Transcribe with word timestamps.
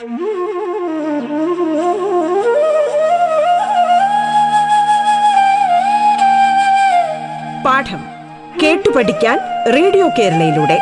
പാഠം 0.00 0.12
കേട്ടു 8.62 8.90
പഠിക്കാൻ 8.90 9.38
റേഡിയോ 9.72 10.08
കേരളയിലൂടെ. 10.18 10.78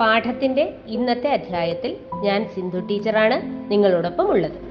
പാഠത്തിന്റെ 0.00 0.74
ഇന്നത്തെ 0.86 1.28
അധ്യായത്തിൽ 1.28 1.96
ഞാൻ 2.14 2.48
സിന്ധു 2.54 2.78
ടീച്ചറാണ്. 2.78 3.55
നിങ്ങളോടൊപ്പം 3.68 4.30
ഉള്ളത്. 4.30 4.66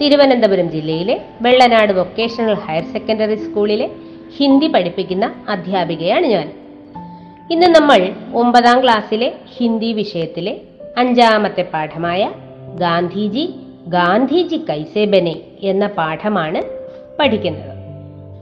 തിരുവനന്തപുരം 0.00 0.70
ജില്ലയിലെ 0.70 1.22
വെള്ളനാട് 1.40 1.92
വൊക്കേഷണൽ 1.92 2.54
ഹയർ 2.54 2.84
സെക്കൻഡറി 2.84 3.34
സ്കൂളിലെ 3.34 3.90
ഹിന്ദി 4.36 4.66
പഠിപ്പിക്കുന്ന 4.66 5.34
അധ്യാപികയാണ് 5.48 6.26
ഞാൻ. 6.26 6.52
ഇന്ന് 7.50 7.66
നമ്മൾ 7.66 8.12
ഒമ്പതാം 8.34 8.82
ക്ലാസ്സിലെ 8.82 9.32
ഹിന്ദി 9.56 9.92
വിഷയത്തിലെ 9.92 10.60
അഞ്ചാമത്തെ 10.98 11.62
പാഠമായ 11.62 12.32
ഗാന്ധിജി 12.74 13.54
ഗാന്ധിജി 13.86 14.56
കൈസേ 14.56 15.04
ബനെ 15.04 15.40
എന്ന 15.62 15.86
പാഠമാണ് 15.86 16.62
പഠിക്കുന്നത്. 17.20 17.74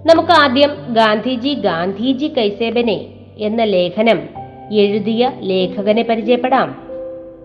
നമുക്ക് 0.09 0.33
ആദ്യം 0.33 0.70
ഗാന്ധിജി 0.88 1.55
ഗാന്ധിജി 1.55 2.27
കൈസേ 2.27 2.70
ബനെ 2.70 3.06
എന്ന 3.38 3.62
ലേഖനം 3.62 4.28
എഴുതിയ 4.72 5.33
ലേഖകനെ 5.41 6.02
പരിചയപ്പെടാം. 6.02 6.83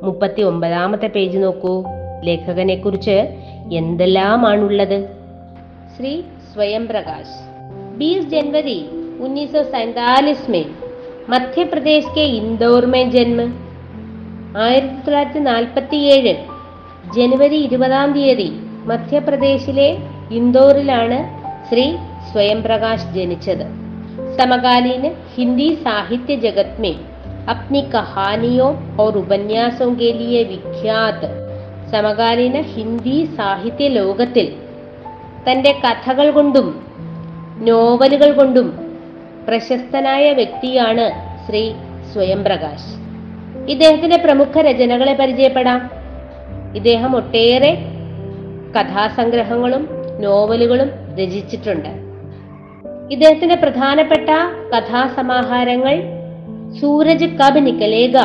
മുപ്പത്തി 0.03 0.41
ഒമ്പതാമത്തെ 0.41 1.07
പേജ് 1.07 1.43
നോക്കൂ. 1.43 1.83
ലേഖകനെ 2.23 2.75
കുറിച്ച് 2.75 3.17
എന്തെല്ലാമാണുള്ളത്? 3.73 5.07
ശ്രീ 5.97 6.21
സ്വയം 6.53 6.87
പ്രകാശ് 6.87 7.35
बीस 7.99 8.29
जनवरी 8.29 8.79
उन्नीस 9.25 9.53
സൈതാലിസ് 9.71 10.51
മേ 10.51 10.65
മധ്യപ്രദേശ് 11.29 12.15
കെ 12.17 12.21
ഇന്ദോർ 12.21 12.85
മേ 12.85 13.03
ജന്മ. 13.03 13.41
ആയിരത്തി 14.57 14.93
തൊള്ളായിരത്തി 14.93 15.39
നാൽപ്പത്തി 15.39 15.95
ഏഴ് 15.95 16.35
ജനുവരി 17.15 17.55
ഇരുപതാം 17.55 18.13
തീയതി 18.13 18.49
മധ്യപ്രദേശിലെ 18.85 19.97
ഇന്ദോറിലാണ് 20.31 21.19
ശ്രീ 21.69 21.95
സ്വയം 22.31 22.63
പ്രകാശ് 22.63 23.13
ജനിച്ചത്. 23.13 23.65
സമകാലീന 24.37 25.11
ഹിന്ദി 25.35 25.77
സാഹിത്യ 25.83 26.35
ജഗത്മേ 26.35 26.95
അപ്നി 27.49 27.83
കഹാനിയോ 27.95 28.77
ഓർ 28.99 29.17
ഉപന്യാസോ 29.17 29.85
കെ 29.85 30.11
ലിയെ 30.19 30.43
വിഖ്യാത് 30.43 31.36
സമകാലീന 31.91 32.61
ഹിന്ദി 32.61 33.29
സാഹിത്യ 33.37 33.87
ലോകത്തിൽ 33.87 34.53
തന്റെ 35.51 35.71
കഥകൾ 35.71 36.31
കൊണ്ടും 36.31 36.85
നോവലുകൾ 37.57 38.31
കൊണ്ടും 38.31 38.97
പ്രശസ്തനായ 39.47 40.31
വ്യക്തിയാണ് 40.31 41.11
ശ്രീ 41.47 41.71
സ്വയംപ്രകാശ്. 42.13 42.97
ഇദ്ദേഹത്തിന്റെ 43.69 44.17
പ്രമുഖ 44.17 44.61
രചനകളെ 44.61 45.13
പരിചയപ്പെടാം. 45.13 45.89
ഇദ്ദേഹം 46.75 47.15
ഒട്ടേറെ 47.15 47.77
കഥാസംഗ്രഹങ്ങളും 48.79 49.89
നോവലുകളും 50.19 50.89
രചിച്ചിട്ടുണ്ട്. 51.19 51.89
ഇദ്ദേഹത്തിന്റെ 53.11 53.55
പ്രധാനപ്പെട്ട 53.55 54.29
കഥാസമാഹാരങ്ങൾ 54.75 56.03
സൂരജ് 56.81 57.25
കബ് 57.25 57.65
നിക്കലേഗ 57.65 58.17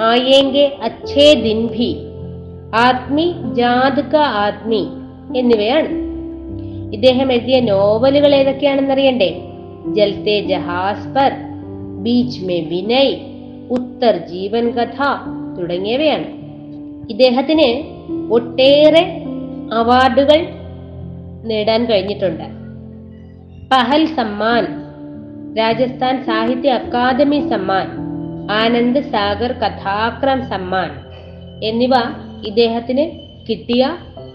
ആയേങ്കെ 0.00 0.76
അച്ഛേ 0.82 1.34
ദിൻ 1.34 1.66
ഭി 1.66 2.05
ആത്മി 2.76 3.34
ജാത് 3.54 4.16
ആത്മി 4.16 4.88
എന്നിവയാണ്. 5.36 5.88
ഇദ്ദേഹം 6.92 7.32
എഴുതിയ 7.32 7.60
നോവലുകൾ 7.60 8.34
ഏതൊക്കെയാണെന്നറിയണ്ടേ? 8.34 9.30
ജൽത്തെ 9.86 10.40
ജഹാസ് 10.40 11.08
പർ 11.08 11.32
ബീച്ച് 12.02 12.44
മേ 12.44 12.60
വിനയ് 12.60 13.14
ഉത്തർ 13.70 14.16
ജീവൻ 14.16 14.70
കഥ 14.70 15.00
തുടങ്ങിയവയാണ്. 15.58 16.28
ഇദ്ദേഹത്തിന് 17.10 17.68
ഒട്ടേറെ 18.32 19.04
അവാർഡുകൾ 19.74 20.40
നേടാൻ 21.44 21.84
കഴിഞ്ഞിട്ടുണ്ട്. 21.84 22.44
പഹൽ 23.72 24.06
സമ്മാൻ 24.06 24.64
രാജസ്ഥാൻ 25.54 26.24
സാഹിത്യ 26.24 26.70
അക്കാദമി 26.70 27.48
സമ്മാൻ 27.50 27.86
ആനന്ദ് 28.50 29.00
സാഗർ 29.00 29.52
കഥാക്രം 29.52 30.48
സമ്മാൻ 30.48 30.90
എന്നിവ 31.64 31.90
ഇദ്ദേഹത്തിന് 32.46 33.04
കിട്ടിയ 33.48 33.82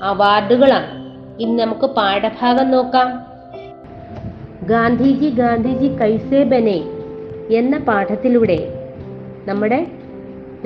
അവാർഡുകളാണ്. 0.02 0.90
ഇന്ന് 1.40 1.64
നമുക്ക് 1.64 1.86
പാഠഭാഗം 1.86 2.72
നോക്കാം. 2.72 3.10
ഗാന്ധിജി 4.68 5.30
ഗാന്ധിജി 5.30 5.88
കൈസേ 6.02 6.44
ബനെ 6.44 6.80
എന്ന 7.58 7.78
പാഠത്തിലൂടെ 7.78 8.60
നമ്മുടെ 9.46 9.80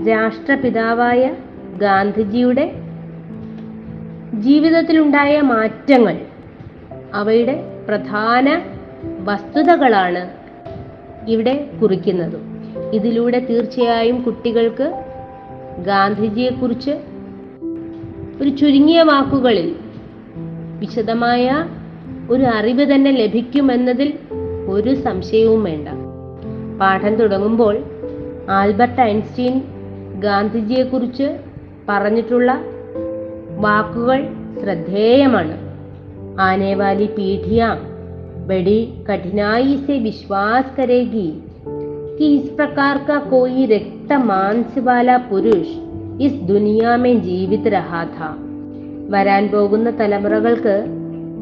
രാഷ്ട്രപിതാവായ 0.10 1.32
ഗാന്ധിജിയുടെ 1.78 2.66
ജീവിതത്തിലുണ്ടായ 4.46 5.42
മാറ്റങ്ങൾ 5.42 6.16
അവയുടെ 7.14 7.56
പ്രധാന 7.88 8.62
വസ്തുതകളാണ് 9.20 10.24
ഇവിടെ 11.28 11.70
കുറിക്കുന്നത്. 11.82 12.38
ഇതിലൂടെ 12.94 13.40
തീർച്ചയായും 13.40 14.18
കുട്ടികൾക്ക് 14.24 14.88
ഗാന്ധിജിയെക്കുറിച്ച് 15.86 17.15
ഒരു 18.43 18.51
ചുരുങ്ങിയ 18.51 19.03
വാക്കുകളിൽ 19.03 19.69
വിശദമായ 20.79 21.47
ഒരു 22.31 22.43
അറിവ് 22.43 22.85
തന്നെ 22.93 23.11
ലഭിക്കുമെന്നതിൽ 23.11 24.11
ഒരു 24.69 24.95
സംശയവും 24.95 25.65
വേണ്ട 25.65 25.89
പാഠം 26.81 27.15
തുടങ്ങുമ്പോൾ 27.15 27.77
ആൽബർട്ട് 28.51 29.01
ഐൻസ്റ്റീൻ 29.01 29.57
ഗാന്ധിജിയെക്കുറിച്ച് 30.19 31.29
പറഞ്ഞിട്ടുള്ള 31.89 32.53
വാക്കുകൾ 33.59 34.21
ശ്രദ്ധേയമാണ് 34.61 35.57
आने 36.41 36.75
वाली 36.75 37.07
पीढ़ियां 37.07 37.75
बड़ी 38.47 38.79
कठिनाई 39.09 39.77
से 39.87 39.99
विश्वास 39.99 40.73
करेगी 40.77 41.29
कि 42.19 42.27
इस 42.37 42.49
प्रकार 42.51 42.99
का 42.99 43.19
कोई 43.31 43.67
रक्त 43.67 44.13
मांस 44.23 44.79
वाला 44.79 45.17
पुरुष 45.31 45.67
ഇസ് 46.22 46.42
ദുനിയാമേ 46.42 47.14
ജീവിത് 47.14 47.74
രഹാഥ 47.74 48.46
വരാൻ 49.10 49.48
പോകുന്ന 49.48 49.90
തലമുറകൾക്ക് 49.90 50.86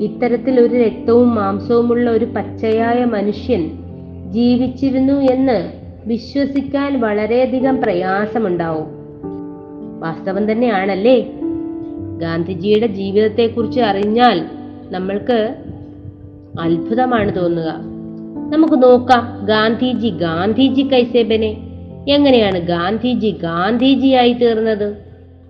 ഇത്തരത്തിൽ 0.02 0.60
ഒരു 0.60 0.76
രക്തവും 0.76 1.36
മാംസവുമുള്ള 1.36 2.10
ഒരു 2.10 2.26
പച്ചയായ 2.26 3.06
മനുഷ്യൻ 3.06 3.72
ജീവിച്ചിരുന്നു 4.32 5.14
എന്ന് 5.14 5.72
വിശ്വസിക്കാൻ 6.06 7.02
വളരെയധികം 7.02 7.82
പ്രയാസമുണ്ടാവും. 7.82 8.88
വാസ്തവം 10.00 10.52
തന്നെയാണല്ലേ? 10.52 11.32
ഗാന്ധിജിയുടെ 12.18 12.88
ജീവിതത്തെക്കുറിച്ച് 12.88 13.82
അറിഞ്ഞാൽ 13.82 14.46
നമ്മൾക്ക് 14.92 15.56
അത്ഭുതമാണ് 16.62 17.36
തോന്നുക. 17.36 17.76
നമുക്ക് 18.54 18.84
നോക്കാം 18.84 19.46
ഗാന്ധിജി 19.46 20.10
ഗാന്ധിജി 20.10 20.82
കൈസേബനെ. 20.82 21.63
എങ്ങനെയാണ് 22.15 22.59
ഗാന്ധിജി 22.73 23.31
ഗാന്ധിജിയായി 23.45 24.35
തീർന്നത് 24.35 24.89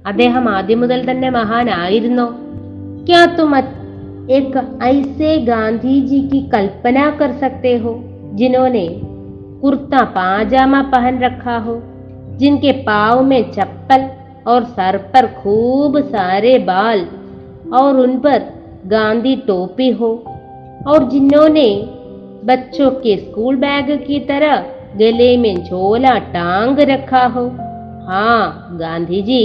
അദ്ദേഹം 0.05 0.45
ആദ്യം 0.57 0.81
മുതൽ 0.81 1.01
തന്നെ 1.11 1.31
മഹാനായിരുന്നോ 1.31 2.29
ക്യാ 3.09 3.23
തും 3.37 3.53
एक 4.31 4.57
ऐसे 4.83 5.37
गांधी 5.43 6.01
जी 6.01 6.21
की 6.23 6.41
कल्पना 6.49 7.11
कर 7.11 7.33
सकते 7.35 7.77
हो 7.77 7.93
जिन्होंने 8.35 8.87
कुर्ता 9.63 10.03
पाजामा 10.17 10.81
पहन 10.89 11.19
रखा 11.19 11.57
हो 11.59 11.77
जिनके 12.37 12.73
पाव 12.83 13.23
में 13.23 13.51
चप्पल 13.53 14.05
और 14.47 14.65
सर 14.67 14.97
पर 15.15 15.27
खूब 15.35 15.99
सारे 16.07 16.59
बाल 16.65 17.07
और 17.75 17.97
उन 17.97 18.19
पर 18.19 18.45
गांधी 18.87 19.35
टोपी 19.47 19.91
हो 19.93 20.11
और 20.87 21.09
जिन्होंने 21.11 21.69
बच्चों 22.45 22.91
के 23.01 23.17
स्कूल 23.17 23.57
बैग 23.57 23.91
की 24.03 24.21
तरह 24.25 24.55
गले 25.01 25.37
में 25.37 25.55
झोला 25.65 26.17
टांग 26.35 26.81
रखा 26.91 27.25
हो 27.35 27.45
हाँ 28.09 28.77
गांधी 28.81 29.23
जी 29.23 29.43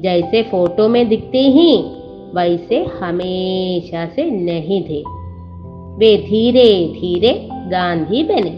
जैसे 0.00 0.42
फोटो 0.50 0.88
में 0.88 1.08
दिखते 1.08 1.42
ही 1.50 1.70
वैसे 2.34 2.84
हमेशा 3.00 4.06
से 4.06 4.30
नहीं 4.30 4.82
थे 4.82 5.02
वे 5.98 6.16
धीरे 6.28 6.70
धीरे 7.00 7.34
ഗാന്ധി 7.70 8.20
ബനെ 8.22 8.52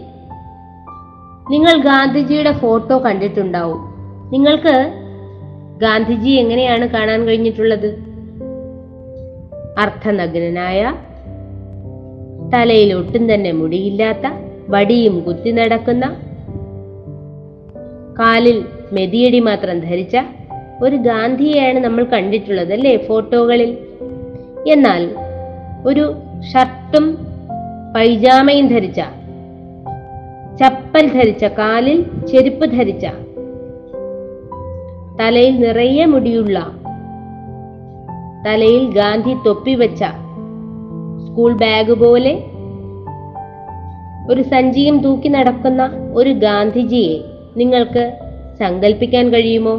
നിങ്ങൾ 1.51 1.75
ഗാന്ധിജിയുടെ 1.81 2.51
ഫോട്ടോ 2.53 2.95
കണ്ടിട്ടുണ്ടാവും 3.05 3.79
നിങ്ങൾക്ക് 4.31 4.73
ഗാന്ധിജി 5.77 6.31
എങ്ങനെയാണ് 6.31 6.85
കാണാൻ 6.87 7.19
കഴിഞ്ഞിട്ടുള്ളത് 7.27 7.89
അർത്ഥനഗ്നനായ 9.83 10.81
തലയിൽ 12.53 12.91
ഒട്ടും 12.93 13.23
തന്നെ 13.31 13.51
മുടിയില്ലാത്ത 13.51 14.27
വടിയും 14.69 15.15
കുത്തി 15.25 15.51
നടക്കുന്ന 15.51 16.05
കാലിൽ 18.18 18.58
മെതിയടി 18.92 19.40
മാത്രം 19.40 19.80
ധരിച്ച 19.80 20.16
ഒരു 20.82 20.96
ഗാന്ധിയെയാണ് 20.96 21.78
നമ്മൾ 21.84 22.04
കണ്ടിട്ടുള്ളത് 22.04 22.72
അല്ലേ 22.72 22.96
ഫോട്ടോകളിൽ? 22.96 23.70
എന്നാൽ 24.72 25.02
ഒരു 25.86 26.04
ഷർട്ടും 26.52 27.04
പൈജാമയും 27.94 28.68
ധരിച്ച 28.68 29.00
ചപ്പൽ 30.58 31.06
ധരിച്ച 31.08 31.44
കാലിൽ 31.58 31.98
ചെരുപ്പ് 32.26 32.66
ധരിച്ച 32.70 33.06
തലയിൽ 35.20 35.60
നിറയെ 35.60 36.04
മുടിയുള്ള 36.04 36.58
തലയിൽ 38.46 38.92
ഗാന്ധി 38.92 39.34
തൊപ്പി 39.46 39.74
വെച്ച 39.74 40.02
സ്കൂൾ 41.26 41.52
ബാഗ് 41.54 41.92
പോലെ 41.92 42.34
ഒരു 44.28 44.42
സഞ്ചിയും 44.42 45.02
തൂക്കി 45.02 45.28
നടക്കുന്ന 45.28 45.82
ഒരു 46.14 46.30
ഗാന്ധിജിയെ 46.30 47.16
നിങ്ങൾക്ക് 47.56 48.18
സങ്കല്പിക്കാൻ 48.58 49.32
കഴിയുമോ? 49.32 49.76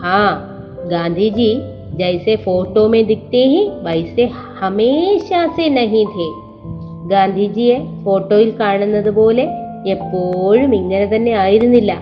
ഹാ 0.00 0.40
ഗാന്ധിജി 0.88 1.60
ജൈസെ 1.94 2.36
ഫോട്ടോ 2.36 2.86
മേ 2.86 3.02
दिखते 3.02 3.36
ഹി 3.36 3.70
വൈസെ 3.82 4.30
ഹമേശാസെ 4.58 5.68
നഹി 5.68 6.04
ധേ. 6.04 6.28
ഗാന്ധിജിയെ 7.08 7.78
ഫോട്ടോയിൽ 8.04 8.52
കാണുന്നത് 8.60 9.10
പോലെ 9.10 9.48
എപ്പോഴും 9.86 10.74
ഇങ്ങനെ 10.74 11.16
തന്നെ 11.16 11.32
ആയിരുന്നില്ല. 11.32 12.00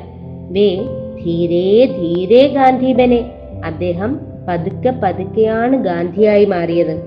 വേ 0.51 0.77
ധീരെ 1.25 1.87
ധീരെ 1.87 2.49
ഗാന്ധി 2.49 2.93
ബനെ. 2.93 3.31
അദ്ദേഹം 3.65 4.21
പതുക്കെ 4.49 4.95
പതുക്കെയാണ് 5.03 5.77
ഗാന്ധിയായി 5.77 6.45
മാറിയത്. 6.45 7.01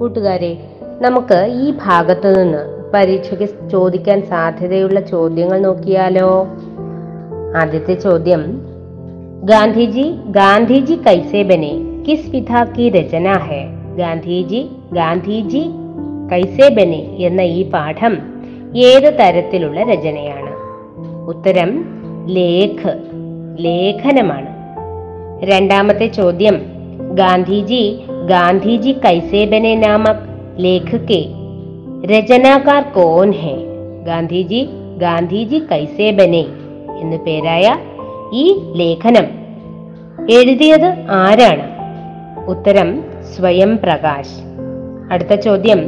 കൂട്ടുകാരെ 0.00 0.56
നമുക്ക് 1.00 1.60
ഈ 1.62 1.72
ഭാഗത്തു 1.84 2.28
നിന്ന് 2.28 2.81
പരീക്ഷയ്ക്ക് 2.94 3.68
ചോദിക്കാൻ 3.70 4.22
സാധ്യതയുള്ള 4.22 5.00
ചോദ്യങ്ങൾ 5.00 5.60
നോക്കിയാലോ? 5.60 6.48
ആദ്യത്തെ 7.56 7.94
ചോദ്യം. 7.94 8.60
ഗാന്ധിജി 9.44 10.12
ഗാന്ധിജി 10.26 10.94
കൈസേബനെ 10.94 12.04
കിസ് 12.08 12.30
വിധാക്കി 12.30 12.90
രചന 12.90 13.32
ഹെ? 13.32 13.66
ഗാന്ധിജി 13.96 14.66
ഗാന്ധിജി 14.92 15.64
കൈസേബനെ 16.32 17.16
എന്ന 17.18 17.40
ഈ 17.40 17.70
പാഠം 17.70 18.16
ഏത് 18.76 19.14
തരത്തിലുള്ള 19.18 19.82
രചനയാണ്? 19.82 20.52
ഉത്തരം 21.28 21.84
ലേഖ 22.26 22.92
ലേഖനമാണ്. 23.58 24.52
രണ്ടാമത്തെ 25.44 26.06
ചോദ്യം. 26.06 26.62
ഗാന്ധിജി 27.14 28.00
ഗാന്ധിജി 28.26 28.92
കൈസേബനെ 28.92 29.74
നാമക് 29.74 30.62
ലേഖകെ 30.62 31.41
രചനാകാർ 32.11 32.83
കോൻ 32.91 33.31
ഹെ 33.31 33.55
ഗാന്ധിജി 34.03 34.61
ഗാന്ധിജി 34.97 35.59
കൈസെ 35.71 36.11
ബനെ 36.11 36.43
എന്നു 37.01 37.17
പേരായ 37.17 37.65
ഈ 38.33 38.45
ലേഖനം 38.75 39.27
എഴുതിയത് 40.31 40.89
ആരാണ് 41.09 41.65
ഉത്തരം 42.47 42.89
സ്വയം 43.35 43.77
പ്രകാശ് 43.77 44.37
അടുത്ത 45.11 45.33
ചോദ്യം 45.33 45.81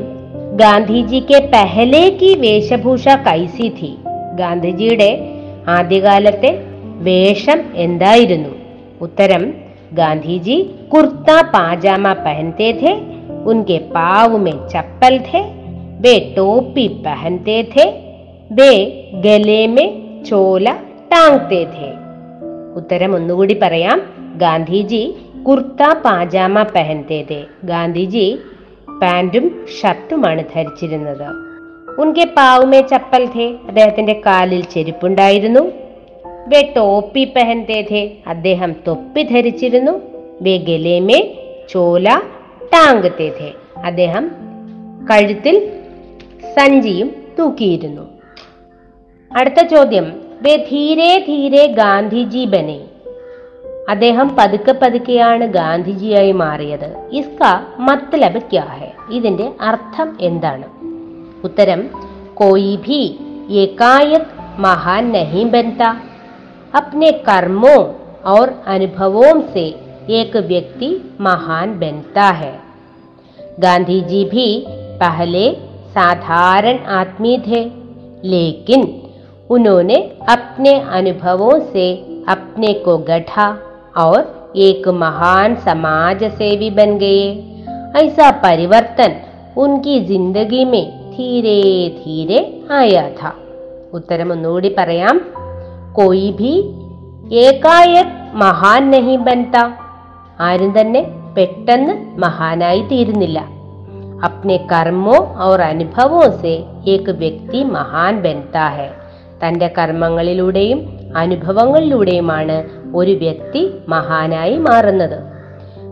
ഗാന്ധിജിക്ക് 0.56 1.40
പെഹലെ 1.54 2.10
കി 2.10 2.31
വേഷഭൂഷ 2.40 3.08
കൈസി 3.28 3.70
थी 3.70 3.92
ഗാന്ധിജിയുടെ 4.36 5.12
ആദ്യകാലത്തെ 5.68 6.52
വേഷം 7.02 7.60
എന്തായിരുന്നു 7.76 8.52
ഉത്തരം 9.02 9.44
ഗാന്ധിജി 9.94 10.58
കുർത്ത 10.90 11.30
പാജാമ 11.54 12.14
പഹനത്തെ 12.14 12.72
थे 12.74 12.92
उनके 13.46 13.78
पाव 13.96 14.38
में 14.38 14.58
चप्पल 14.68 15.20
थे 15.20 15.42
वे 16.04 16.14
टोपी 16.36 16.88
पहनते 17.06 17.58
थे 17.74 17.86
वे 18.52 18.72
गले 19.26 19.62
में 19.76 19.88
ചോല 20.26 20.68
ടാങ്തേ 21.12 21.64
थे 21.74 21.90
ഉത്തരം 22.80 23.12
ഒന്നുകൂടി 23.18 23.56
പറയാം 23.62 24.00
ഗാന്ധിജി 24.42 25.02
കുർത്ത 25.46 25.81
പാജാമ 26.04 26.64
പെഹൻതേ 26.74 27.20
थे 27.30 27.40
ഗാന്ധിജി 27.70 28.26
പാന്റും 29.02 29.46
ഷർട്ടുമാണ് 29.78 30.44
ധരിച്ചിരുന്നത് 30.54 31.28
ഉൻകെ 32.02 32.26
പാവുമേ 32.38 32.81
ചപ്പൽ 32.92 33.24
ഥേ 33.36 33.48
അദ്ദേഹത്തിന്റെ 33.70 34.16
കാലിൽ 34.28 34.62
ചെരുപ്പുണ്ടായിരുന്നു 34.74 35.64
വേ 36.52 36.62
ടോപ്പി 36.76 37.24
പെഹൻതേ 37.36 37.80
ഥേ 37.90 38.04
അദ്ദേഹം 38.34 38.72
തൊപ്പി 38.88 39.24
ധരിച്ചിരുന്നു 39.31 39.94
വേ 40.42 40.56
ഗലേമേ 40.70 41.20
ചോല 41.74 42.08
ടാങ്കത്തെ 42.74 43.30
ഥേ 43.40 43.50
അദ്ദേഹം 43.86 44.26
കഴുത്തിൽ 45.10 45.56
സഞ്ചിയും 46.56 47.10
തൂക്കിയിരുന്നു 47.40 48.06
അടുത്ത 49.31 49.62
ചോദ്യം 49.66 50.06
വേ 50.44 50.54
ധീരെ 50.70 51.12
ധീരെ 51.28 51.64
ഗാന്ധിജി 51.74 52.44
ബനെ 52.46 52.80
അദ്ദേഹം 53.90 54.28
പതുക്കെ 54.38 54.74
പതുക്കെയാണ് 54.81 55.46
ഗാന്ധിജിയായി 55.52 56.34
മാറിയത് 56.42 56.90
ഇസ്ക 57.12 57.42
മത്ലബ് 57.80 58.42
ക്യാ 58.52 58.68
ഹെ 58.74 58.90
ഇതിന്റെ 59.14 59.48
അർത്ഥം 59.62 60.10
എന്താണ് 60.22 60.68
ഉത്തരം 61.44 61.81
कोई 62.38 62.76
भी 62.78 63.00
एकाएक 63.54 64.26
महान 64.60 65.08
नहीं 65.12 65.46
बनता 65.52 65.88
अपने 66.74 67.12
कर्मों 67.24 67.80
और 68.26 68.50
अनुभवों 68.68 69.34
से 69.50 69.64
एक 70.12 70.36
व्यक्ति 70.48 70.90
महान 71.22 71.78
बनता 71.80 72.28
है 72.34 72.54
गांधी 73.60 74.00
जी 74.04 74.24
भी 74.26 74.48
पहले 75.02 75.46
साधारण 75.94 76.78
आदमी 76.94 77.38
थे 77.48 77.64
लेकिन 78.26 78.81
उन्होंने 79.50 79.98
अपने 80.30 80.74
अनुभवों 80.92 81.60
से 81.72 81.88
अपने 82.30 82.74
को 82.86 82.98
गढ़ा 83.10 83.48
और 83.98 84.54
एक 84.60 84.88
महान 84.98 85.56
समाज 85.66 86.24
सेवी 86.34 86.70
बन 86.80 86.98
गए 86.98 87.28
ऐसा 87.98 88.30
परिवर्तन 88.44 89.16
उनकी 89.58 90.00
जिंदगी 90.06 90.64
में 90.66 90.84
धीरे 91.12 91.60
धीरे 92.00 92.40
आया 92.74 93.06
था 93.14 93.31
ഉത്തരം 93.94 94.28
ഒന്നുകൂടി 94.31 94.70
പറയാം 94.70 95.16
കോയി 95.94 96.31
ഭി 96.40 96.52
ഏകായക് 97.44 98.18
മഹാൻ 98.42 98.84
നഹി 98.90 99.16
ബൻത 99.28 99.56
ആരും 100.40 100.72
തന്നെ 100.76 101.02
പെട്ടെന്ന് 101.36 101.94
മഹാനായി 102.24 102.81
തീരുന്നില്ല 102.81 103.40
അപ്നെ 104.25 104.56
കർമ്മോ 104.73 105.17
और 105.44 105.61
അനുഭവോ 105.61 106.23
സെ 106.43 106.53
ഏക് 106.88 107.11
വ്യക്തി 107.11 107.62
മഹാൻ 107.62 108.23
ബൻതാ 108.23 108.69
ഹെ 108.69 108.88
തന്റെ 109.43 109.69
കർമ്മങ്ങളിലൂടെയും 109.79 110.81
അനുഭവങ്ങളിലൂടെയുമാണ് 111.17 112.56
ഒരു 112.97 113.11
വ്യക്തി 113.11 113.62
മഹാനായി 113.88 114.56
മാറുന്നത്। 114.56 115.19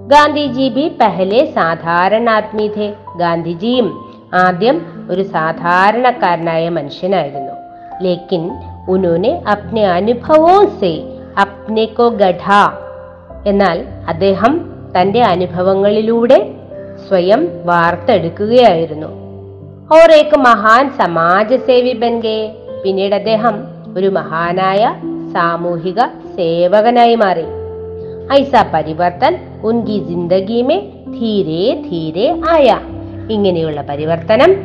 ഗാന്ധിജി 0.06 0.68
ബി 0.68 0.88
പെഹലെ 1.00 1.44
സാധാരണ 1.54 2.30
ആത്മീ 2.30 2.68
ഗാന്ധിജിയും 3.16 3.88
ആദ്യം 4.34 4.76
ഒരു 5.10 5.22
സാധാരണക്കാരനായ 5.22 6.68
മനുഷ്യനായിരുന്നു। 6.68 7.54
ലേക്കിൻ 8.02 8.50
ഉനോനെ 8.88 9.42
അപ്നെ 9.50 9.84
അനുഭവോ 9.86 10.64
സെ 10.80 10.92
അപ്നെ 11.40 11.84
കോ 11.84 12.08
ഗഢ 12.08 12.46
എന്നാൽ 13.46 13.84
അദ്ദേഹം 14.08 14.52
തന്റെ 14.96 15.22
അനുഭവങ്ങളിലൂടെ 15.22 16.61
സ്വയം 17.12 17.48
വാർത്തെടുക്കുകയായിരുന്നു. 17.64 19.06
ഓർ 19.94 20.12
ഏക്ക് 20.12 20.36
മഹാൻ 20.36 20.90
സമാജസേവി 20.90 21.92
ബൻഗേ. 21.92 22.52
പിന്നീട് 22.84 23.14
അദ്ദേഹം 23.14 23.54
ഒരു 23.96 24.06
മഹാനായ 24.06 24.94
സാമൂഹിക 25.34 26.00
സേവകനായി 26.36 27.14
മാറി. 27.14 27.44
ഐസ 28.32 28.52
പരിവർത്തൻ 28.74 29.38
ഉൻകി 29.62 29.98
ജിന്ദഗിമേ 29.98 30.78
ധീരെ 31.20 31.82
ധീരെ 31.90 32.40
ആയ. 32.50 32.78
ഇങ്ങനെയുള്ള 33.30 33.82
പരിവർത്തനം 33.82 34.56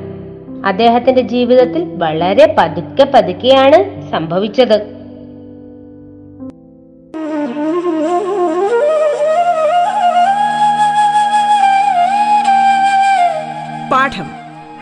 അദ്ദേഹത്തിന്റെ 0.65 1.21
ജീവിതത്തിൽ 1.21 1.87
വളരെ 1.95 2.55
പതുക്കെ 2.57 3.07
പതുക്കെയാണ് 3.13 4.11
സംഭവിച്ചത്. 4.11 4.96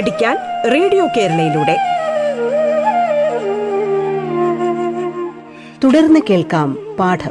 പഠിക്കാൻ 0.00 0.36
റേഡിയോ 0.72 1.06
കേരളയിലൂടെ. 1.06 1.76
തുടർന്ന് 5.84 6.20
കേൾക്കാം 6.30 6.96
പാഠം. 6.98 7.30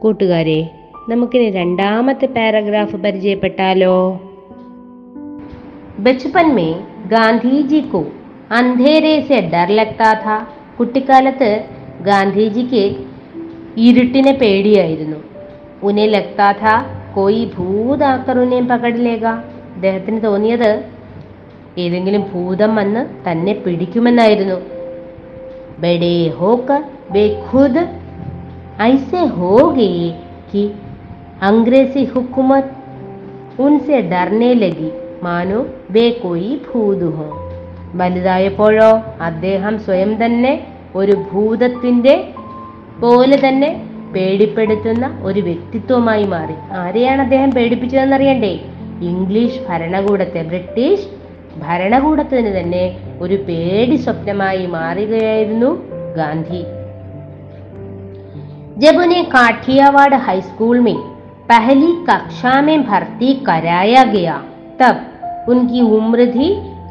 കൂട്ടുകാരെ 0.00 0.70
നമുക്കിനി 1.08 1.50
രണ്ടാമത്തെ 1.50 2.26
പാരഗ്രാഫ് 2.26 2.96
പരിചയപ്പെട്ടാലോ? 2.96 4.20
ബച്പൻ 5.98 6.54
മേ 6.54 6.74
ഗാന്ധിജി 7.06 7.80
കോ 7.80 8.04
അന്ധേരെ 8.52 9.20
സെ 9.20 9.50
ഡർ 9.54 9.68
ലഗ്താ 9.68 10.12
ഥാ 10.12 10.46
കുട്ടിക്കാലത്ത് 10.78 11.64
ഗാന്ധിജിക്ക് 12.00 13.13
ഇരുട്ടിനെ 13.76 14.32
പേടിയായിരുന്നു. 14.32 15.16
ഉനെ 15.82 16.06
ലക്താഥ 16.06 16.82
കോയി 17.14 17.50
ഭൂതാക്കറുനെ 17.58 18.60
പകടിലേക. 18.60 19.26
അദ്ദേഹത്തിന് 19.74 20.22
തോന്നിയത് 20.24 20.84
ഏതെങ്കിലും 21.78 22.26
ഭൂതം 22.34 22.76
വന്ന് 22.76 23.30
തന്നെ 23.30 23.52
പിടിക്കുമെന്നായിരുന്നു. 23.52 24.74
അംഗ്രേസി 31.42 32.04
ഹുക്കുമത് 32.04 32.84
ഉൻസെ 33.62 34.00
ഡർനെ 34.00 34.52
ലഗി 34.52 34.90
മാനോ 35.22 35.66
ബേ 35.90 36.10
കോയി 36.10 36.60
ഭൂതുഹോ 36.74 37.50
വലുതായപ്പോഴോ 37.94 39.04
അദ്ദേഹം 39.20 39.78
സ്വയം 39.78 40.24
തന്നെ 40.24 40.66
ഒരു 40.94 41.12
ഭൂതത്തിന്റെ 41.12 42.33
പോലെ 43.01 43.37
തന്നെ 43.37 43.69
പേടിപ്പെടുത്തുന്ന 44.13 45.05
ഒരു 45.21 45.41
വ്യക്തിത്വമായി 45.41 46.25
മാറി 46.25 46.55
ആരെയാണ് 46.79 47.21
അദ്ദേഹം 47.21 47.51
പേടിപ്പിച്ചതെന്നറിയണ്ടേ 47.51 48.53
ഇംഗ്ലീഷ് 49.01 49.61
ഭരണകൂടത്തെ 49.69 50.41
ബ്രിട്ടീഷ് 50.43 51.07
ഭരണകൂടത്തിന് 51.61 52.51
തന്നെ 52.57 52.83
ഒരു 53.21 53.37
പേടി 53.47 53.97
സ്വപ്നമായി 54.03 54.65
മാറുകയായിരുന്നു 54.77 55.71
ഗാന്ധി 56.15 56.61
जब 58.77 58.97
उन्हें 58.97 59.23
काठियावाड़ 59.27 60.13
हाई 60.17 60.41
स्कूल 60.41 60.77
में 60.79 60.97
पहली 61.49 61.89
कक्षा 62.05 62.53
में 62.61 62.83
भर्ती 62.83 63.33
कराया 63.47 64.03
गया 64.13 64.35
तब 64.79 64.95
उनकी 65.49 65.81
उम्र 65.97 66.27
थी 66.35 66.47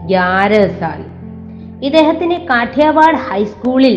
ग्यारह 0.09 0.67
साल 0.81 1.01
ഇദ്ദേഹത്തിനെ 1.83 2.39
കാഠിയാവാഡ് 2.49 3.21
ഹൈസ്കൂളിൽ 3.27 3.97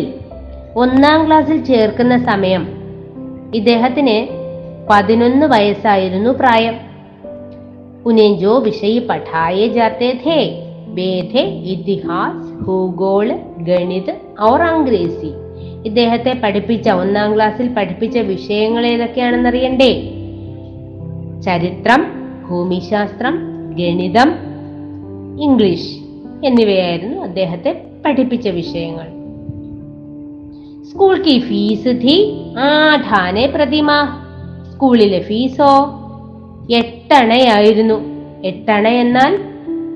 ഒന്നാം 0.77 1.27
ക്ലാസ്സിൽ 1.27 1.63
ചേർക്കുന്ന 1.63 2.17
സമയം. 2.17 2.67
ഇദ്ദേഹത്തിന് 3.55 4.27
പതിനൊന്ന് 4.89 5.45
വയസ്സായിരുന്നു 5.45 6.29
പ്രായം. 6.29 6.73
ഉനേഞ്ചോ 8.05 8.59
വിഷയ 8.59 8.99
പഠായേ 8.99 9.67
ജാത്തേ 9.67 10.19
ഥേ 10.25 10.63
വേദേ 10.87 11.41
ഇതിഹാസ് 11.43 12.63
ഭൂഗോൾ 12.63 13.39
ഗണിത് 13.57 14.41
ഓർ 14.41 14.61
അംഗ്രേസി 14.63 15.31
ഇദ്ദേഹത്തെ 15.85 16.41
പഠിപ്പിച്ച 16.43 16.89
ഒന്നാം 16.89 17.35
ക്ലാസ്സിൽ 17.35 17.67
പഠിപ്പിച്ച 17.67 18.17
വിഷയങ്ങൾ 18.17 18.85
ഏതൊക്കെയാണെന്നറിയണ്ടേ? 18.85 20.01
ചരിത്രം 21.41 22.05
ഭൂമിശാസ്ത്രം 22.49 23.39
ഗണിതം 23.79 24.33
ഇംഗ്ലീഷ് 25.41 25.97
എന്നിവയായിരുന്നു 26.45 27.21
അദ്ദേഹത്തെ 27.21 27.81
പഠിപ്പിച്ച 28.05 28.47
വിഷയങ്ങൾ. 28.47 29.16
സ്കൂൾ 30.91 31.21
കി 31.21 31.39
ഫീസ് 31.39 31.85
ഥി 31.85 32.33
ആഠാനെ 32.59 33.47
പ്രതിമ. 33.47 33.91
സ്കൂളിലെ 34.73 35.19
ഫീസോ? 35.19 35.89
എട്ടണയായിരുന്നു. 36.71 37.93
എട്ടണ 38.43 38.87
എന്നാൽ 38.87 39.39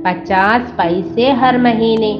പച്ചാസ് 0.05 0.77
പൈസേ 0.79 1.29
ഹർ 1.29 1.57
മഹീനെ 1.57 2.19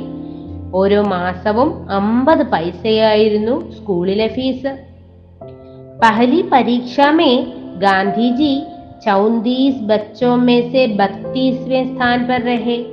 ഓരോ 0.74 1.02
മാസവും 1.02 1.92
അമ്പത് 1.92 2.44
പൈസയായിരുന്നു 2.44 3.72
സ്കൂളിലെ 3.72 4.28
ഫീസ്. 4.28 4.78
പഹലി 6.04 6.42
പരീക്ഷ 6.52 7.00
മേ 7.00 7.46
ഗാന്ധിജി 7.78 8.64
ചൗന്തീസ് 9.06 9.78
ബച്ചോ 9.78 10.36
മേ 10.36 10.86
ബത്തീസ്വേ 10.86 11.84
സ്ഥാൻ 11.84 12.28
പർ 12.28 12.46
രഹേ. 12.46 12.86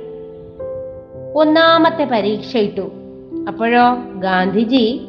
ഒന്നാമത്തെ 1.35 2.07
പരീക്ഷ 2.11 2.57
ഇട്ടു. 2.57 2.91
അപ്പോഴോ 3.47 3.97
ഗാന്ധിജി 4.19 5.01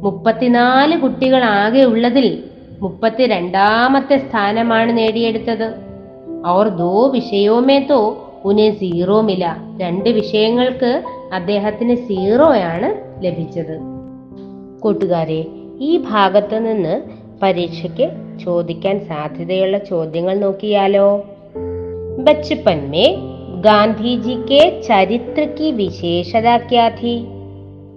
മുപ്പത്തിനാല് 0.00 0.98
കുട്ടികൾ 0.98 1.44
ആകെ 1.44 1.82
ഉള്ളതിൽ 1.82 2.42
മുപ്പത്തിരണ്ടാമത്തെ 2.80 4.16
സ്ഥാനമാണ് 4.16 4.98
നേടിയെടുത്തത്. 4.98 5.74
അവർ 6.46 6.68
ദോ 6.68 7.08
വിഷയവുമേ 7.08 7.78
തോ 7.78 8.30
ഉനെ 8.44 8.70
സീറോ 8.78 9.20
മില. 9.20 9.56
രണ്ട് 9.80 10.08
വിഷയങ്ങൾക്ക് 10.08 11.02
അദ്ദേഹത്തിന് 11.32 11.94
സീറോയാണ് 11.94 13.20
ലഭിച്ചത്. 13.24 13.80
കൂട്ടുകാരെ 14.80 15.44
ഈ 15.80 15.96
ഭാഗത്ത് 15.96 16.66
നിന്ന് 16.66 17.02
പരീക്ഷയ്ക്ക് 17.42 18.10
ചോദിക്കാൻ 18.44 19.00
സാധ്യതയുള്ള 19.00 19.78
ചോദ്യങ്ങൾ 19.78 20.38
നോക്കിയാലോ? 20.38 21.24
ബച്ചപ്പൻ 22.18 22.90
മേ 22.90 23.16
ഗാന്ധിജിക്ക് 23.60 24.82
ചരിത്രക്ക് 24.88 25.64
വിശേഷത 25.64 26.56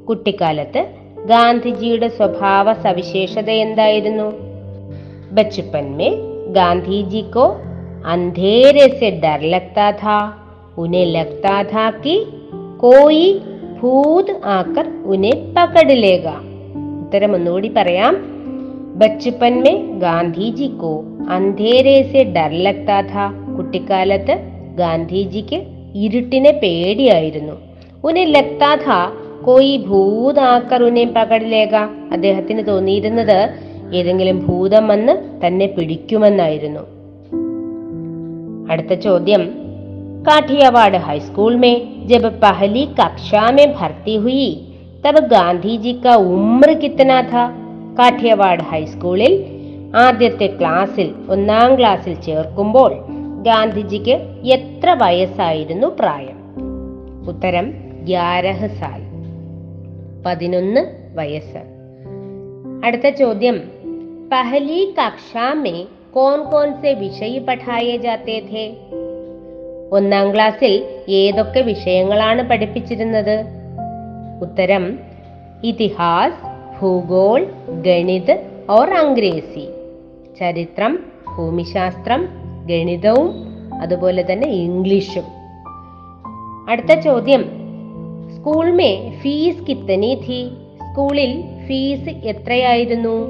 കുട്ടിക്കാലത്ത് 0.10 1.03
ഗാന്ധിജിയുടെ 1.26 2.08
സ്വഭാവ 2.08 2.74
സവിശേഷത 2.74 3.50
എന്തായിരുന്നു? 3.50 4.34
ബച്ചുപ്പൻമേ 5.32 6.10
ഗാന്ധിജിക്കോ 6.48 7.58
അന്ധേരെ 8.06 8.88
സെ 8.88 9.22
ഡർ 9.24 9.40
ലഗ്താ 9.42 9.92
ഥാ 9.92 10.34
ഉനെ 10.78 11.04
ലഗ്താ 11.04 11.62
ഥാ 11.62 11.90
കി 11.90 12.28
കോയി 12.78 13.42
ഭൂത് 13.82 14.42
ആക്കർ 14.46 14.88
ഉനെ 15.06 15.54
പകടിലേക. 15.58 16.28
ഉത്തരം 17.02 17.36
ഒന്നുകൂടി 17.36 17.68
പറയാം. 17.68 18.18
ബച്ചുപ്പൻമേ 18.96 19.76
ഗാന്ധിജിക്കോ 20.00 21.04
അന്ധേരെ 21.30 22.04
സെ 22.04 22.24
ഡർ 22.24 22.52
ലഗ്താ 22.52 23.02
ഥാ 23.02 23.32
കുട്ടിക്കാലത്ത് 23.58 24.40
ഗാന്ധിജിക്ക് 24.76 25.64
ഇരുട്ടിനെ 25.96 26.52
പേടിയായിരുന്നു. 26.52 27.54
ഉനെ 28.04 28.26
ലഗ്താ 28.26 28.76
ഥാ 28.76 29.12
കോയി 29.46 29.78
ഭൂതാക്കറുനെ 29.78 31.14
പകടിലേക 31.18 31.76
അദ്ദേഹത്തിന് 32.12 32.68
തോന്നിയിരുന്നത് 32.68 33.50
ഏതെങ്കിലും 33.94 34.48
ഭൂതം 34.48 34.88
വന്ന് 34.88 35.46
തന്നെ 35.48 35.66
പിടിക്കുമെന്നായിരുന്നു. 35.66 36.82
അടുത്ത 38.72 38.94
ചോദ്യം. 38.94 39.52
കാഠിയാവാട് 40.28 40.98
ഹൈസ്കൂൾ 40.98 41.56
മേ 41.56 41.82
ജബ് 42.06 42.42
പഹലി 42.42 42.86
കക്ഷാ 42.86 43.50
മേ 43.50 43.66
ഭർത്തി 43.82 44.18
ഹുയി. 44.18 44.62
തബ് 45.08 45.20
ഗാന്ധിജി 45.20 46.02
കാ 46.06 46.16
ഉമ്ര 46.16 46.74
കിത്തനാ 46.74 47.22
ഥാ 47.22 47.52
കാഠിയവാഡ് 48.00 48.62
ഹൈസ്കൂളിൽ 48.62 49.46
ആദ്യത്തെ 49.96 50.48
ക്ലാസ്സിൽ 50.60 51.14
ഒന്നാം 51.30 51.80
ക്ലാസ്സിൽ 51.80 52.14
ചേർക്കുമ്പോൾ 52.14 52.94
ഗാന്ധിജിക്ക് 53.44 54.12
എത്ര 54.44 54.98
വയസ്സായിരുന്നു 55.02 55.88
പ്രായം? 56.00 56.40
ഉത്തരം 57.28 57.74
ഗ്യാരഹ് 58.04 58.68
സാൽ 58.68 59.03
പതിനൊന്ന് 60.26 60.82
വയസ്സ്. 61.16 61.58
അടുത്ത 62.86 63.10
ചോദ്യം. 63.10 63.72
പഹലി 64.32 64.94
കക്ഷാ 65.00 65.54
മേ 65.54 65.86
കോൺ 66.14 66.44
കോൺ 66.44 66.82
സെ 66.82 66.94
വിഷയ 66.94 67.40
പഠായേ 67.40 67.98
ജാത്തേ 67.98 68.40
ഥേ? 68.40 68.78
ഒന്നാം 69.92 70.36
ക്ലാസ്സിൽ 70.36 71.02
ഏതൊക്കെ 71.10 71.60
വിഷയങ്ങളാണ് 71.60 72.50
പഠിപ്പിച്ചിരുന്നത്? 72.50 73.46
ഉത്തരം 74.42 75.00
ഇതിഹാസ് 75.64 76.36
ഭൂഗോൾ 76.82 77.52
ഗണിത് 77.82 78.64
ഓർ 78.70 78.90
അംഗ്രേസി 78.90 79.68
ചരിത്രം 80.40 81.00
ഭൂമിശാസ്ത്രം 81.38 82.28
ഗണിതവും 82.66 83.32
അതുപോലെ 83.82 84.26
തന്നെ 84.32 84.48
ഇംഗ്ലീഷും. 84.48 85.24
അടുത്ത 86.70 87.00
ചോദ്യം. 87.00 87.63
സ്കൂൾ 88.44 88.72
മേ 88.72 89.10
ഫീസ് 89.22 89.64
കിത്തനി 89.64 90.26
ഥി 90.30 90.50
സ്കൂളിൽ 90.78 91.44
ഫീസ് 91.68 92.10
എത്രയായിരുന്നു? 92.10 93.28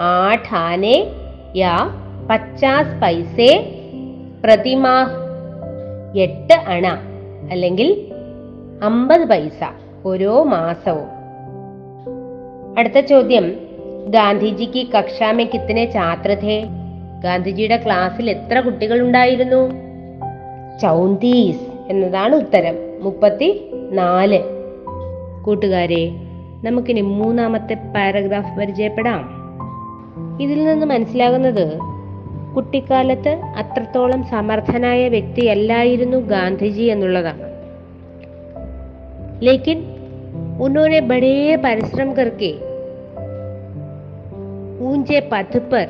ആഠാനെ 0.00 1.06
യാ 1.56 1.90
പച്ചാസ് 2.30 3.00
പൈസേ 3.02 3.74
പ്രതിമാ 4.44 5.10
എട്ട് 6.16 6.54
അണ 6.54 6.86
അല്ലെങ്കിൽ 7.50 8.12
അമ്പത് 8.82 9.28
പൈസ 9.28 9.60
ഓരോ 10.06 10.42
മാസവും. 10.42 11.10
അടുത്ത 12.78 13.00
ചോദ്യം. 13.00 13.54
ഗാന്ധിജിക്ക് 14.06 14.86
കക്ഷാമേ 14.86 15.44
കിത്തനെ 15.44 15.84
ചാത്രധേ 15.84 16.64
ഗാന്ധിജിയുടെ 17.24 17.82
ക്ലാസ്സിൽ 17.86 18.30
എത്ര 18.30 18.60
കുട്ടികൾ 18.60 19.00
ഉണ്ടായിരുന്നു 19.00 19.70
ചൗന്തീസ് 20.78 21.90
എന്നതാണ് 21.90 22.36
ഉത്തരം. 22.36 22.74
മുപ്പത്തി 23.02 23.70
നാല്. 23.90 24.40
കൂട്ടുകാരെ 25.44 26.10
നമുക്കിനി 26.64 27.00
മൂന്നാമത്തെ 27.00 27.74
പാരഗ്രാഫ് 27.74 28.58
പരിചയപ്പെടാം. 28.58 29.40
ഇതിൽ 30.40 30.64
നിന്ന് 30.64 30.86
മനസ്സിലാകുന്നത് 30.86 31.78
കുട്ടിക്കാലത്ത് 32.56 33.28
അത്രത്തോളം 33.28 34.24
സമർത്ഥനായ 34.24 35.08
വ്യക്തിയല്ലായിരുന്നു 35.08 36.16
ഗാന്ധിജി 36.16 36.82
എന്നുള്ളതാണ് 36.82 37.50
ലേക്കിൻ 39.42 39.84
ഉന്നോനെ 40.60 41.00
ബഡേ 41.00 41.56
പരിശ്രം 41.56 42.14
കർക്കെ 42.14 42.54
ഊഞ്ചെ 44.80 45.28
പഥ് 45.32 45.58
പർ 45.58 45.88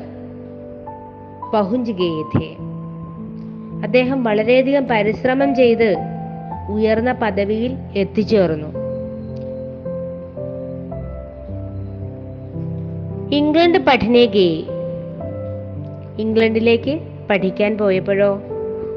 പഹുഞ്ച് 1.53 1.91
ഗേ 1.91 2.11
അദ്ദേഹം 3.83 4.23
വളരെയധികം 4.23 4.87
പരിശ്രമം 4.87 5.55
ചെയ്ത് 5.55 6.10
ഉയർന്ന 6.69 7.11
പദവിയിൽ 7.11 7.77
എത്തിച്ചേർന്നു. 7.95 8.67
ഇംഗ്ലണ്ട് 13.35 13.77
പഠനേകേ 13.77 14.63
ഇംഗ്ലണ്ടിലേക്ക് 16.19 16.99
പഠിക്കാൻ 17.29 17.77
പോയപ്പോഴോ? 17.77 18.41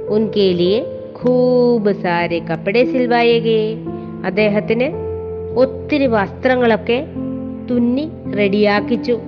ഉൻകേലിയെ 0.09 0.99
ഖൂബ് 1.23 1.93
സാരെ 1.93 2.39
കപ്പടെ 2.39 2.85
സിൽവായകെ 2.85 3.77
അദ്ദേഹത്തിന് 4.25 4.93
ഒത്തിരി 5.59 6.07
വസ്ത്രങ്ങളൊക്കെ 6.07 7.07
തുന്നി 7.71 8.09
റെഡിയാക്കിച്ചു. 8.39 9.21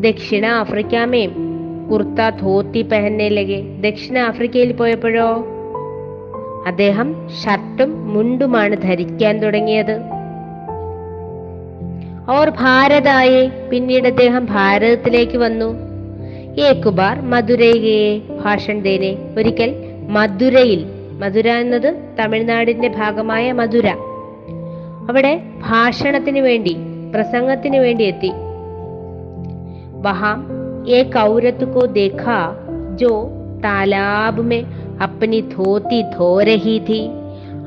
ദക്ഷിണ 0.00 0.46
ആഫ്രിക്കാമേം 0.46 1.32
കുർത്ത 1.92 2.28
ധോത്തി 2.40 2.82
പെഹന്നെ 2.82 3.28
ലगे 3.28 3.90
ദക്ഷിണ 3.90 4.18
ആഫ്രിക്കയിൽ 4.18 4.72
പോയപ്പോഴോ? 4.72 5.46
അദ്ദേഹം 6.66 7.28
ഷർട്ടും 7.44 8.14
മുണ്ടുമാണ് 8.14 8.76
ധരിക്കാൻ 8.76 9.38
തുടങ്ങിയത്. 9.38 10.00
ഓർ 12.30 12.50
ഭാരതായെ 12.50 13.68
പിന്നീട് 13.70 14.08
അദ്ദേഹം 14.08 14.46
ഭാരതത്തിലേക്ക് 14.46 15.38
വന്നു. 15.38 15.76
ഏകുബാർ 16.60 17.20
മധുരയെ 17.20 18.20
ഭാഷൻ 18.44 18.82
ദേനെ 18.82 19.18
ഒരിക്കൽ 19.38 19.74
മധുരയിൽ 20.08 20.84
മധുര 21.20 21.48
എന്നത് 21.48 22.16
തമിഴ്നാടിന്റെ 22.20 22.88
ഭാഗമായ 22.88 23.52
മധുര. 23.52 23.88
അവിടെ 25.08 25.42
ഭാഷണത്തിന് 25.68 26.38
വേണ്ടി 26.38 26.76
പ്രസംഗത്തിന് 27.14 27.76
വേണ്ടി 27.76 28.04
എത്തി. 28.04 28.32
വഹാം 30.02 30.46
ഏ 30.88 31.02
കൗരത്തുക്കോ 31.02 31.86
ദേഖ 31.86 32.24
ജോ 32.96 33.12
താലാബ് 33.64 34.42
മേ 34.42 34.60
അപ്പനി 35.02 35.40
ധോത്തി 35.40 36.00
ധോരഹി 36.18 36.78
തി 36.78 37.08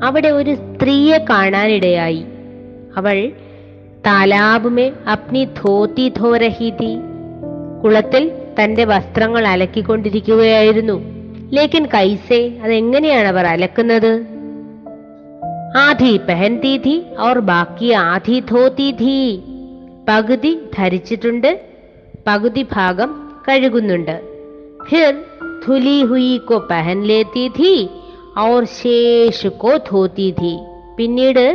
അവിടെ 0.04 0.28
ഒരു 0.28 0.54
സ്ത്രീയെ 0.54 1.18
കാണാനിടയായി. 1.30 2.24
അവൾ 2.96 3.32
താലാബ് 4.06 4.68
മേ 4.68 4.90
അപ്നി 5.12 5.44
ധോത്തി 5.44 6.08
ധോരഹി 6.18 6.70
തി 6.70 6.98
കുളത്തിൽ 7.84 8.32
തന്റെ 8.62 8.84
വസ്ത്രങ്ങൾ 8.84 9.46
അലക്കിക്കൊണ്ടിരിക്കുകയായിരുന്നു. 9.48 10.96
ലേക്കൻ 11.52 11.86
കൈസേ 11.94 12.40
അതെങ്ങനെയാണ് 12.62 13.28
അവർ 13.28 13.46
അലക്കുന്നത്? 13.46 14.12
ആധി 15.76 16.20
പെഹൻതി 16.28 17.02
അവർ 17.18 17.38
ബാക്കി 17.38 17.90
ആധി 17.92 18.42
ധോത്തി 18.50 19.42
പകുതി 20.08 20.58
ധരിച്ചിട്ടുണ്ട് 20.78 21.60
പകുതി 22.26 22.66
ഭാഗം 22.72 23.10
കഴുകുന്നുണ്ട്. 23.48 24.20
ഫിർ 24.90 25.14
धुली 25.63 25.99
हुई 26.01 26.31
को 26.47 26.59
पहन 26.71 27.03
लेती 27.03 27.45
थी 27.49 27.75
और 28.37 28.65
शेष 28.77 29.39
को 29.57 29.71
धोती 29.89 30.31
थी 30.33 30.55
പിന്നീട് 30.97 31.45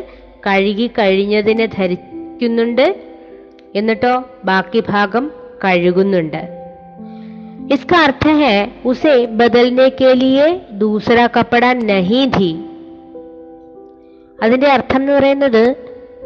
കഴുകി 0.47 0.87
കഴിഞ്ഞതിനെ 0.99 1.67
ധരിക്കുന്നുണ്ട് 1.77 2.87
എന്നിട്ടോ 3.75 4.15
ബാക്കി 4.45 4.83
ഭാഗം 4.91 5.27
കഴുകുന്നുണ്ട് 5.65 6.41
इसका 7.71 7.97
अर्थ 8.03 8.25
है 8.35 8.55
उसे 8.85 9.15
बदलने 9.39 9.89
के 9.91 10.11
लिए 10.15 10.45
दूसरा 10.79 11.25
कपड़ा 11.29 11.71
नहीं 11.91 12.23
थी 12.31 12.51
അതിന്റെ 14.39 14.69
അർത്ഥം 14.71 15.01
എന്ന് 15.01 15.13
പറയുന്നത് 15.13 15.65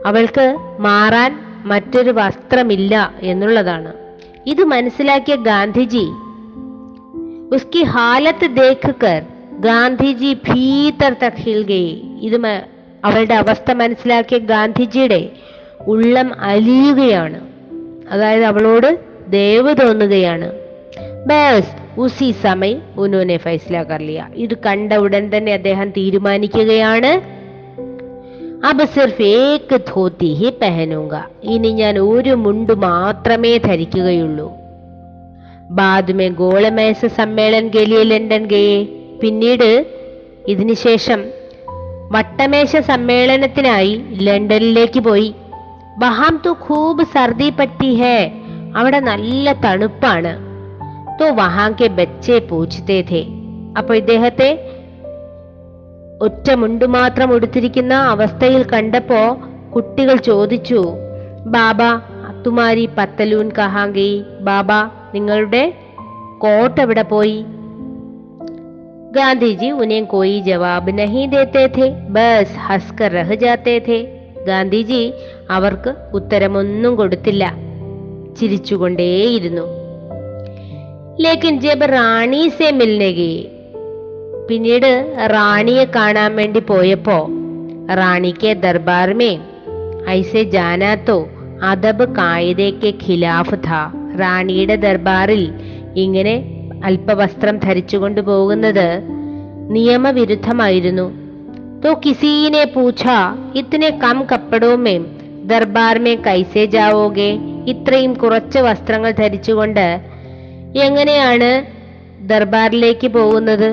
അവൾക്ക് 0.05 0.45
മാറാൻ 0.79 1.33
മറ്റൊരു 1.65 2.13
വസ്ത്രമില്ല 2.13 2.95
എന്നുള്ളതാണ് 3.23 3.93
ഇത് 4.47 4.63
മനസ്സിലാക്കിയ 4.65 5.35
ഗാന്ധിജി 5.37 6.05
ഉസ്കി 7.54 7.84
ഹാലത്ത് 7.84 8.46
देखकर 8.46 9.22
ഗാന്ധിജി 9.60 10.34
ഭീതർ 10.34 11.16
തക് 11.24 11.50
ഇത് 12.22 12.48
അവളുടെ 13.06 13.34
അവസ്ഥ 13.34 13.72
മനസ്സിലാക്കിയ 13.72 14.38
ഗാന്ധിജിയുടെ 14.38 15.30
ഉള്ളം 15.88 16.42
അലിയുകയാണ്. 16.42 17.48
അതായത് 18.12 18.44
അവളോട് 18.44 19.00
ദയവ് 19.28 19.76
തോന്നുകയാണ്. 19.82 20.52
ബാസ് 21.28 22.00
ഉസി 22.00 22.36
സമയം 22.44 22.82
ഉന്നോനെ 22.98 23.38
ഫൈസല 23.38 23.96
ലിയ 23.96 24.28
ഇത് 24.36 24.58
കണ്ട 24.66 24.94
ഉടൻ 24.94 25.38
തന്നെ 25.38 25.54
അദ്ദേഹം 25.54 25.90
തീരുമാനിക്കുകയാണ്. 25.90 27.12
അബ് 28.66 28.86
സിർഫ് 28.86 29.22
ഏക്ക് 29.22 29.80
ധോത്തി 29.88 30.34
ഹി 30.34 30.50
പെഹനുങ്ക. 30.62 31.16
ഇനി 31.44 31.68
ഞാൻ 31.68 32.00
ഒരു 32.00 32.30
മുണ്ട് 32.30 32.74
മാത്രമേ 32.74 33.58
ധരിക്കുകയുള്ളൂ. 33.58 34.67
ബാദ് 35.70 36.14
മേ 36.14 36.28
ഗോളമേസ 36.28 37.06
സമ്മേളൻ 37.06 37.68
ഗലിയ 37.68 38.04
ലണ്ടൻ 38.04 38.46
ഗയെ 38.46 38.84
പിന്നീട് 39.24 39.86
ഇതിനുശേഷം 40.48 41.26
വട്ടമേശ 42.12 42.78
സമ്മേളനത്തിനായി 42.78 44.06
ലണ്ടനിലേക്ക് 44.12 45.00
പോയി. 45.00 45.36
ബഹാം 45.98 46.42
തു 46.46 46.50
ഖൂബ് 46.50 47.04
സർദി 47.04 47.50
പറ്റി 47.50 47.94
ഹേ 47.94 48.32
അവിടെ 48.76 49.00
നല്ല 49.00 49.54
തണുപ്പാണ്. 49.54 50.34
തോ 51.20 51.36
വഹാം 51.36 51.76
കെ 51.82 51.88
ബച്ചെ 51.88 52.40
പൂച്ചതേ 52.40 53.02
ഥേ. 53.02 53.26
അപ്പൊ 53.78 53.96
ഇദ്ദേഹത്തെ 53.96 54.74
ഒറ്റ 56.22 56.52
മുണ്ടു 56.52 56.86
മാത്രം 56.86 57.34
ഉടുത്തിരിക്കുന്ന 57.34 57.94
അവസ്ഥയിൽ 57.94 58.64
കണ്ടപ്പോ 58.64 59.38
കുട്ടികൾ 59.76 60.16
ചോദിച്ചു 60.16 60.94
ബാബ 61.46 61.78
തുമാരി 62.46 62.90
പത്തലൂൻ 62.98 63.52
കഹാങ്കി 63.58 64.24
ബാബ 64.40 64.72
നിങ്ങളുടെ 65.14 65.74
കോട്ട് 66.38 66.82
എവിടെ 66.82 67.02
പോയി? 67.02 67.46
ഗാന്ധിജി 69.12 69.70
ഉനെ 69.70 70.02
കോയി 70.02 70.40
ജവാബ് 70.40 71.00
നഹി 71.00 71.26
ദേത്തെ 71.26 71.90
ബസ് 72.10 72.58
ഹസ്കർ 72.58 73.12
റഹ് 73.12 73.36
ജാത്തെ 73.36 74.14
ഗാന്ധിജി 74.48 75.14
അവർക്ക് 75.50 75.96
ഉത്തരമൊന്നും 76.14 76.96
കൊടുത്തില്ല. 76.96 77.56
ചിരിച്ചുകൊണ്ടേയിരുന്നു. 78.40 79.62
ലേക്കിൻ 81.20 81.60
ജബ് 81.60 81.94
റാണി 81.94 82.48
സെ 82.48 82.72
മിൽനകി 82.72 83.52
പിന്നീട് 84.50 85.16
റാണിയെ 85.34 85.86
കാണാൻ 85.96 86.36
വേണ്ടി 86.36 86.60
പോയപ്പോ 86.60 87.28
റാണിക്ക് 87.94 88.48
ദർബാർമേ 88.48 89.40
ഐസെ 90.10 90.44
ജാനാത്തോ 90.44 91.30
അദബ് 91.64 92.16
കായിദയ്ക്ക് 92.16 92.94
ഖിലാഫ് 93.06 93.56
ധാ 93.56 94.07
റാണിയുടെ 94.20 94.76
ദർബാറിൽ 94.76 95.44
ഇങ്ങനെ 95.96 96.36
അല്പവസ്ത്രം 96.84 97.58
ധരിച്ചുകൊണ്ട് 97.58 98.22
പോകുന്നത് 98.22 98.88
നിയമവിരുദ്ധമായിരുന്നു. 99.70 101.08
तो 101.82 101.90
किसी 101.96 102.30
ने 102.54 102.62
पूछा 102.76 103.16
इतने 103.60 103.88
कम 104.04 104.18
കപ്പടോ 104.32 104.70
മേം 104.76 105.04
ദർബാർ 105.46 105.96
മേ 106.00 106.14
കൈസേ 106.16 106.64
ജാവോഗെ 106.66 107.28
ഇത്രയും 107.68 108.14
കുറച്ച് 108.14 108.60
വസ്ത്രങ്ങൾ 108.60 109.12
ധരിച്ചുകൊണ്ട് 109.12 109.86
എങ്ങനെയാണ് 110.78 111.50
ദർബാറിലേക്ക് 112.28 113.08
പോകുന്നത്? 113.08 113.70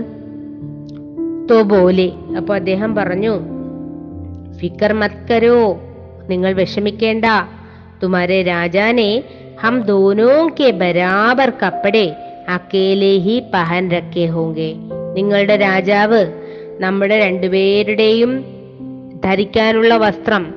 തോ 1.51 1.57
ബോലെ 1.63 2.09
അപ്പോൾ 2.37 2.55
അദ്ദേഹം 2.55 2.95
പറഞ്ഞു 2.95 3.35
ഫിക്കർ 4.59 4.93
മത്കരോ 4.93 5.59
നിങ്ങൾ 6.29 6.53
വിഷമിക്കേണ്ട. 6.53 7.25
തുമാരെ 8.03 8.39
രാജാനെ 8.43 9.11
ഹം 9.61 9.81
ദോനോ 9.81 10.49
കെ 10.61 10.71
ബരാബർ 10.71 11.53
കപ്പടെ 11.63 12.17
അക്കേലെ 12.49 13.19
ഹി 13.19 13.43
പഹൻ 13.55 13.91
രക്കേ 13.91 14.27
ഹോങ്കെ 14.27 14.75
നിങ്ങളുടെ 15.15 15.57
രാജാവ് 15.57 16.33
നമ്മുടെ 16.79 17.19
രണ്ടുപേരുടെയും 17.19 18.45
ധരിക്കാനുള്ള 19.25 19.97
വസ്ത്രം 19.97 20.55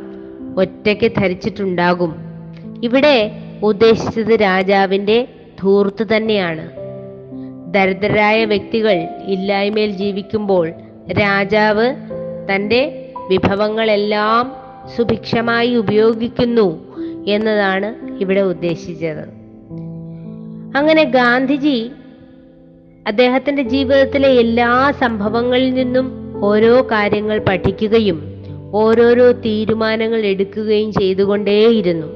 ഒറ്റയ്ക്ക് 0.58 1.12
ധരിച്ചിട്ടുണ്ടാകും। 1.18 2.16
ഇവിടെ 2.84 3.32
ഉദ്ദേശിച്ചത് 3.64 4.42
രാജാവിന്റെ 4.42 5.28
ധൂർത്ത് 5.60 6.08
തന്നെയാണ്। 6.16 6.70
ദരിദ്രരായ 7.74 8.46
വ്യക്തികൾ 8.46 9.08
ഇല്ലായ്മയിൽ 9.26 9.90
ജീവിക്കുമ്പോൾ 9.90 10.72
രാജാവ് 11.22 11.96
തന്റെ 12.52 13.12
വിഭവങ്ങളെല്ലാം 13.30 14.54
സുഭിക്ഷമായി 14.98 15.76
ഉപയോഗിക്കുന്നു। 15.76 16.87
എന്നതാണ് 17.28 18.18
ഇവിടെ 18.18 18.42
ഉദ്ദേശിച്ചത്. 18.42 19.24
അങ്ങനെ 20.78 21.04
ഗാന്ധിജി 21.04 21.92
അദ്ദേഹത്തിന്റെ 23.08 23.64
ജീവിതത്തിലെ 23.64 24.30
എല്ലാ 24.30 24.92
സംഭവങ്ങളിൽ 25.00 25.74
നിന്നും 25.74 26.34
ഓരോ 26.46 26.82
കാര്യങ്ങൾ 26.82 27.40
പഠിക്കുകയും 27.40 28.44
ഓരോരോ 28.74 29.32
തീരുമാനങ്ങൾ 29.32 30.20
എടുക്കുകയും 30.20 30.92
ചെയ്തുകൊണ്ടേയിരുന്നു. 30.92 32.08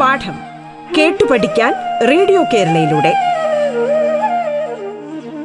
പാഠം 0.00 0.34
കേട്ടു 0.98 1.24
പഠിക്കാൻ 1.30 1.72
റേഡിയോ 2.10 2.44
കേരളയിലൂടെ. 2.54 3.29